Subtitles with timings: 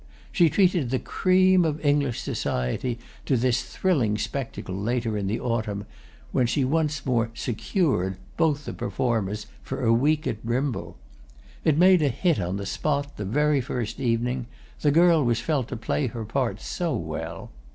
[0.31, 5.85] She treated the cream of English society to this thrilling spectacle later in the autumn,
[6.31, 10.95] when she once more "secured" both the performers for a week at Brimble.
[11.63, 15.77] It made a hit on the spot, the very first evening—the girl was felt to
[15.77, 17.51] play her part so well.